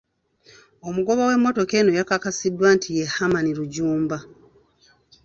Omugoba 0.87 1.27
w'emmotoka 1.29 1.73
eno 1.81 1.91
yakakasiddwa 1.99 2.67
nti 2.75 2.89
ye 2.97 3.03
Haman 3.15 3.47
Rujjumba. 3.57 4.17